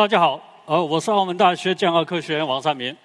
[0.00, 2.96] 大家好，呃，我是澳门大学健康科学院王三明。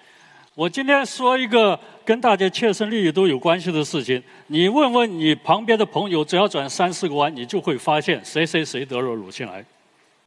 [0.54, 4.22] 我今天说一个跟大家切身利益都有关系的事情。
[4.46, 9.62] 你问问你旁边的朋友，只要转三四个弯，你就会发现谁谁谁得了乳腺癌。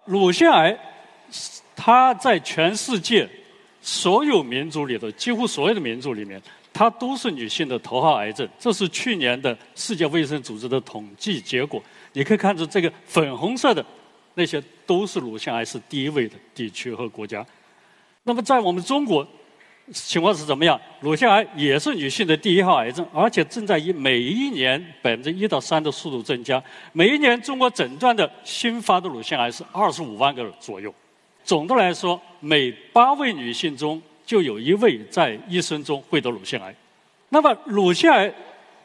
[0.06, 0.78] 乳腺癌，
[1.76, 3.28] 它在全世界
[3.82, 6.40] 所有民族里头，几乎所有的民族里面，
[6.72, 8.48] 它都是女性的头号癌症。
[8.60, 11.82] 这是去年的世界卫生组织的统计结果。
[12.14, 13.84] 你可以看出这个粉红色的。
[14.40, 17.46] 那些都是乳腺癌是第一位的地区和国家。
[18.24, 19.28] 那么在我们中国，
[19.92, 20.80] 情况是怎么样？
[21.02, 26.64] 乳腺癌也是女性的第一号癌症，而且正在以每一年百分之一到三的速度增加。
[26.94, 30.94] 每一年中国诊断的新发的乳腺癌是二十五万个左右。
[31.44, 36.74] 总的来说，每八位女性中就有一位在一生中会得乳腺癌。
[37.28, 38.34] 那么乳腺癌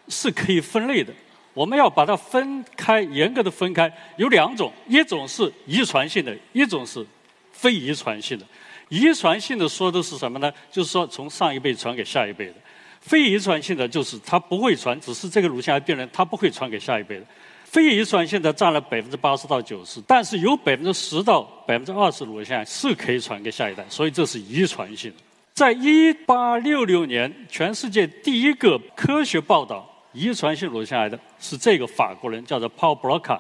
[0.09, 1.13] 是可以分类的。
[1.55, 7.07] 我们要把它分开，严格的分开，有两种，一种是遗传性的，一种是
[7.53, 8.45] 非遗传性的。
[8.89, 10.53] 遗传性的说的是什么呢？
[10.71, 12.55] 就是说从上一辈传给下一辈的。
[13.01, 17.27] 非遗传性的就是它不会传，只是这个乳腺癌病人他不会传给下一辈的。
[17.65, 25.17] 非遗传性的占了百分之八十到九十，但是有百分之十到百分之二十乳腺癌是可以传给下一代，所以这是遗传性的。
[25.53, 29.89] 在一八六六年，全世界第一个科学报道。
[30.15, 33.39] 遗传性乳腺癌的是这个法国人，叫做 Paul Broca。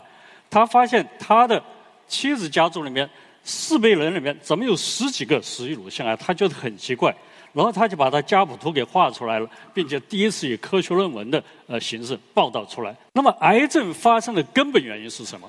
[0.50, 1.62] 他发现他的
[2.06, 3.08] 妻子家族里面
[3.42, 6.16] 四辈人里面怎么有十几个死于乳腺癌？
[6.16, 7.14] 他觉得很奇怪，
[7.52, 12.94] 然后他就把他家谱图给画出来了，并且第一次以科学论文的呃形式报道出来。
[13.12, 15.48] 那么，癌症发生的根本原因是什么？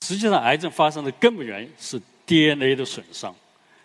[0.00, 3.34] 实际上，癌症发生的根本原因是 DNA 的损伤。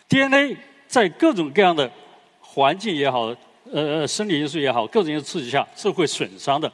[0.07, 0.57] DNA
[0.87, 1.91] 在各种各样的
[2.39, 3.35] 环境也好。
[3.71, 6.71] 呃，生理因素也好，各种因素刺激下是会损伤的。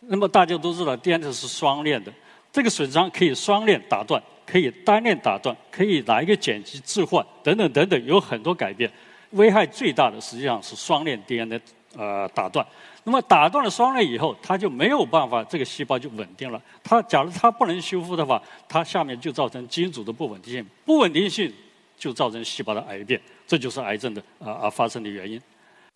[0.00, 2.12] 那么大家都知道，DNA 是双链的，
[2.52, 8.90] 这个损伤可以双链打断，可以单链打断，可以拿一个碱基置换，等等等等，有很多改变。
[9.30, 11.60] 危害最大的实际上是双链 DNA
[11.96, 12.64] 呃打断。
[13.04, 16.60] 那么打断了双链以后，它就没有办法，这个细胞就稳定了。
[16.82, 21.52] 它假如它不能修复的话，它下面就造成基因组的不稳定性，不稳定性
[21.98, 25.40] 就造成细胞的癌变，这就是癌症的啊啊发生的原因。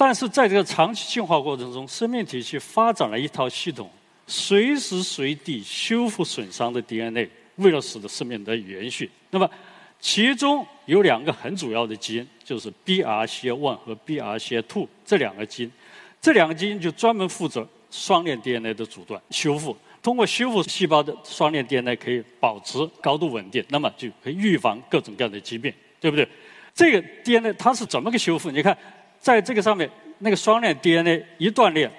[0.01, 3.91] 但是在这个长期进化过程中，生命体系发展了一套系统，
[4.29, 9.11] 随时随地修复损伤的 DNA，为了使得生命得以延续。
[9.31, 9.51] 那么，
[9.99, 15.73] 其中有两个很主要的基因，就是 BRCA1 和 BRCA2 这两个基因，
[16.21, 19.77] 这两个基因就专门负责双链 DNA 的阻断修复。
[20.01, 26.29] 通过修复细胞的双链 DNA，可以保持高度稳定，那么就可以预防各种各样的疾病，对不对？
[26.73, 28.49] 这个 DNA 它是怎么个修复？
[28.53, 28.79] 你看。
[29.21, 31.91] 在这个上面，那个双链 DNA 一断裂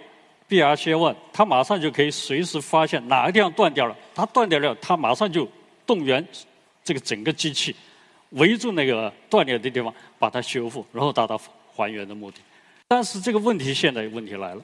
[0.48, 5.48] ，BRCA1 它马上就可以随时发现哪个地方断掉了，它断掉了，它马上就
[5.86, 6.26] 动员
[6.84, 7.76] 这个整个机器
[8.32, 11.40] 围住那个断裂的地方，把它修复，然后达到
[11.76, 12.38] 还原的目的。
[12.88, 14.62] 但是这个问题现在问题来了，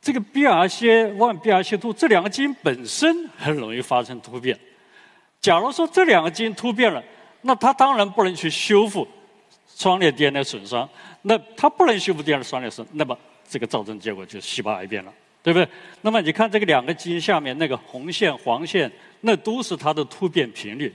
[0.00, 4.58] 这个 BRCA1、BRCA2 这两个基因本身很容易发生突变。
[5.40, 7.02] 假如说这两个基因突变了，
[7.42, 9.06] 那它当然不能去修复。
[9.76, 10.88] 双链 DNA 损伤，
[11.20, 13.16] 那它不能修复 DNA 双链损，那么
[13.46, 15.68] 这个造成结果就是细胞癌变了，对不对？
[16.00, 20.90] 那么你看这个两个基因下面那个红线、黄线，那都是它的突变频率。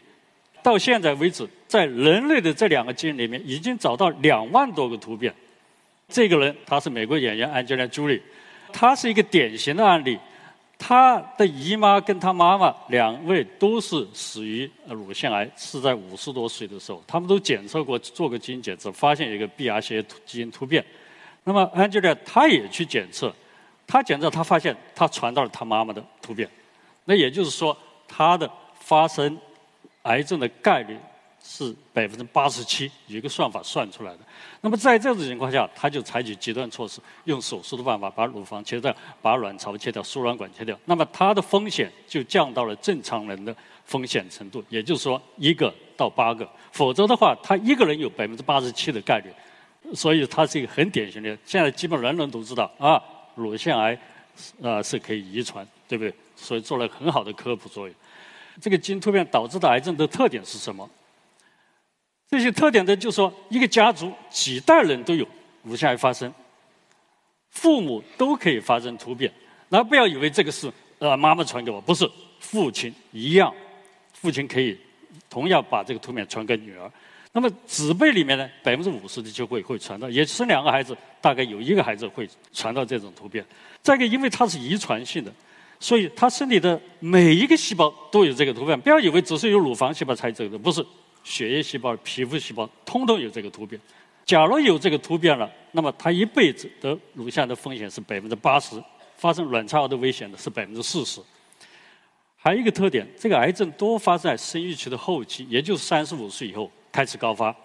[0.63, 5.31] 到现在为止，在人类的这两个基因里面，已经找到两万多个突变。
[6.09, 8.21] 这个人他是美国演员 Angelina Jolie，
[8.73, 10.17] 他是一个典型的案例。
[10.83, 20.83] 他的姨妈跟他妈妈两位都是死于乳腺癌，是在五十多岁的时候，他们都检测过，做过基因检测，发现有一个 BRCA 基因突变。
[21.43, 23.31] 那么 Angela 她也去检测，
[23.85, 26.49] 她检测她发现她传到了她妈妈的突变，
[27.05, 29.37] 那也就是说她的发生
[30.01, 30.97] 癌症的概率。
[31.43, 34.19] 是百分之八十七，一个算法算出来的。
[34.61, 40.77] 那么在这种情况下，他就采取极端措施，用手术的办法把乳房切掉，把卵巢切掉，输卵管切掉。
[40.85, 43.55] 那么他的风险就降到了正常人的
[43.85, 46.47] 风险程度，也就是说一个到八个。
[46.71, 49.31] 否则的话，他一个人有百分之八十七的概率。
[49.95, 51.37] 所以他是一个很典型的。
[51.43, 53.01] 现在基本人人都知道啊，
[53.35, 53.97] 乳腺癌
[54.61, 56.13] 啊是可以遗传，对不对？
[56.35, 57.95] 所以做了很好的科普作用。
[58.61, 60.87] 这个基因突变导致的癌症的特点是什么？
[62.31, 65.27] 这些特点呢，就说一个家族几代人都有
[65.63, 66.33] 乳腺癌发生，
[67.49, 69.29] 父母都可以发生突变。
[69.67, 73.53] 那不要以为这个是呃妈妈传给我，不是，父亲一样，
[74.13, 74.77] 父亲可以
[75.29, 76.89] 同样把这个突变传给女儿。
[77.33, 83.45] 那么子辈里面呢，百分之五十的就会会传到，也生两个孩子，大概有一个孩子会传到这种突变。
[83.81, 85.33] 再一个，因为它是遗传性的，
[85.81, 88.79] 所以他身体的每一个细胞都有这个突变。
[88.79, 90.85] 不要以为只是有乳房细胞才这个，不是，
[91.23, 93.79] 血液细胞、皮肤细胞通通有这个突变。
[94.25, 98.81] 假如有这个突变了，那么他一辈子得乳腺的风险是百分之八十。
[99.17, 101.21] 发生卵巢癌的危险的是百分之四十，
[102.35, 107.55] 还有一个特点，这个癌症多发在生育期的后期，也就是三十五岁以后开始高发。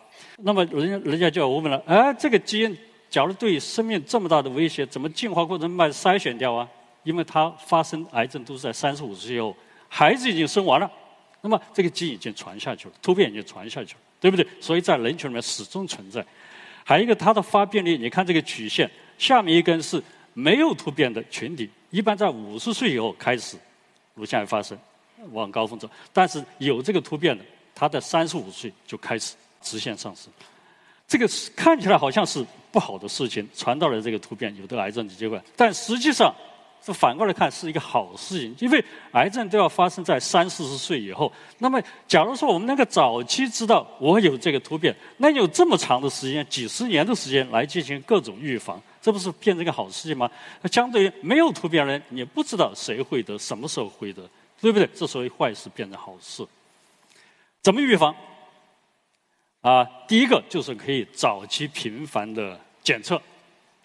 [0.40, 2.76] 那么人家人家就要问了，哎，这个基因
[3.08, 6.68] 假如对生命这么大的威胁，怎么进化过程把筛选掉啊？
[7.04, 9.56] 因为它发生癌症都是在三十五岁以后，
[9.88, 10.90] 孩子已经生完了，
[11.48, 14.44] 那么这个基因已经传下去了，突变已经传下去了，对不对？
[14.60, 16.24] 所以在人群里面始终存在。
[16.84, 20.02] 还有一个它的发病率，你看这个曲线，下面一根是。
[20.38, 23.56] 没有突变的群体，一般在五十岁以后开始
[24.12, 24.78] 乳腺癌发生，
[25.32, 25.88] 往高峰走。
[26.12, 27.42] 但是有这个突变的，
[27.74, 30.30] 他在三十五岁就开始直线上升。
[31.08, 31.26] 这个
[31.56, 35.40] 看起来好像是不好的事情，传到了这个突变，有的癌症的机会。
[35.56, 36.34] 但实际上，
[36.86, 41.32] 这反过来看是一个好事情，因为癌症都要发生在三四十岁以后。
[41.58, 48.80] 那么，假如说我们能够早期知道我有这个突变，那有这么长的时间，几十年的时间来进行各种预防。
[49.02, 50.30] 这不是变成一个好事情吗？
[50.62, 54.22] 那相对于没有突变人，你不知道谁会得，什么时候会得，
[54.60, 54.88] 对不对？
[54.94, 56.46] 这所以坏事变成好事。
[57.62, 58.14] 怎么预防？
[59.62, 63.20] 啊，第一个就是可以早期频繁的检测，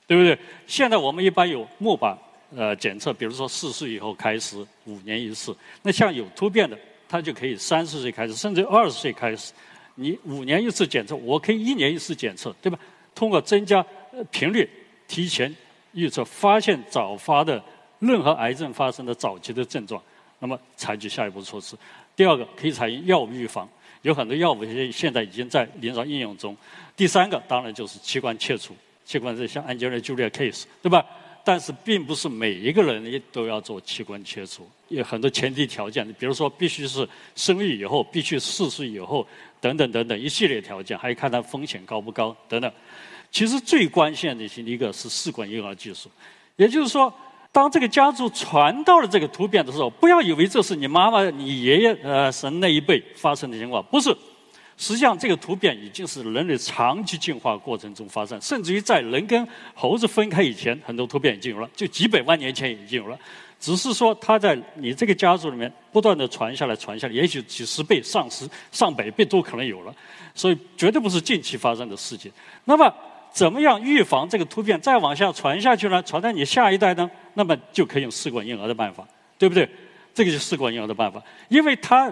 [0.05, 0.37] 对不对？
[0.67, 2.15] 现在我们一般有钼靶
[2.55, 5.55] 呃检测，比如说四岁以后开始，五年一次。
[5.83, 6.77] 那像有突变的，
[7.07, 9.53] 它就可以三十岁开始，甚至二十岁开始。
[9.95, 12.79] 你五年一次检测，我可以一年一次检测，对吧？
[13.13, 13.85] 通过增加
[14.31, 14.69] 频率。
[15.07, 15.53] 提前
[15.91, 17.61] 预测、发现早发的
[17.99, 20.01] 任何癌症发生的早期的症状，
[20.39, 21.75] 那么采取下一步措施。
[22.15, 23.67] 第二个可以采用药物预防，
[24.03, 26.55] 有很多药物现现在已经在临床应用中。
[26.95, 28.73] 第三个当然就是器官切除，
[29.03, 31.05] 器官这像 Angelina Jolie case，对吧？
[31.43, 39.25] 但是并不是每一个人也都要做器官切除，有很多前提条件，比如说必须是生育以后，必须四岁以后，
[39.59, 42.71] 等等等等一系列条件，还要看它风险高不高等等。
[43.31, 46.09] 其实最关键的是一个是试管婴儿技术，
[46.57, 47.13] 也就是说，
[47.51, 54.15] 当这个家族传到了这个突变的时候，不要以为这是你妈妈、你爷爷呃神那一辈发生的情况，不是。
[54.81, 63.15] 实际上，这个突变已经是人类长期进化过程中发生，甚至于在人跟猴子分开以前，很多突变已经有了，就几百万年前已经有了。
[63.59, 69.93] 只是说，它在你这个家族里面不断的传下来、传下来，也许几十倍、上十、上百倍都可能有了，
[70.33, 72.31] 所以绝对不是近期发生的事情。
[72.65, 72.91] 那么，
[73.31, 76.01] 怎么样预防这个突变再往下传下去呢？
[76.01, 77.07] 传到你下一代呢？
[77.35, 79.07] 那么就可以用试管婴儿的办法，
[79.37, 79.69] 对不对？
[80.11, 82.11] 这个就是试管婴儿的办法，因为它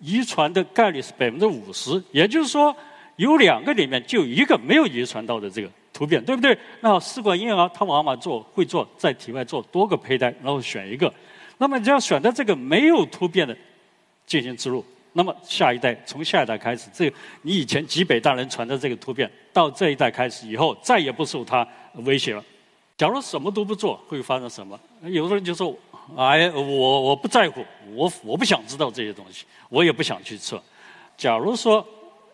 [0.00, 2.74] 遗传的概率是百分之五十，也就是说
[3.16, 6.56] 有两个里面就一个没有遗传到的这个突变，对不对？
[6.80, 11.12] 那试管婴儿它往往做会做在体外做多个胚胎，然后选一个，
[11.58, 13.56] 那么只要选择这个没有突变的
[14.26, 14.84] 进行植入。
[15.14, 17.12] 那么下一代从下一代开始，这
[17.42, 21.66] 你以前几百代人传的这个突变，到这一代开始以后，再也不受它
[22.04, 22.44] 威胁了。
[22.96, 24.78] 假如什么都不做，会发生什么？
[25.02, 25.74] 有的人就说
[26.16, 30.62] ：“哎，我我不在乎，我我不想知道这些东西，我也不想去测。”
[31.16, 31.86] 假如说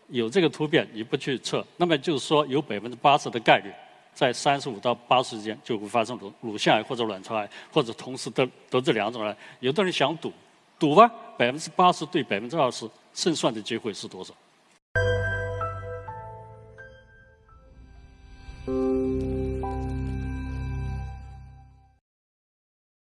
[0.09, 3.71] 有这个突变，你不去测，那么就是说有百分之八十的概率，
[4.15, 9.37] 在三十五到八十之间就会发生乳乳腺癌或者卵巢癌，或者同时得得这两种癌。
[9.61, 10.33] 有的人想赌。
[10.77, 14.35] 赌吧，百分之八十对百分之二十，胜算的机会是多少？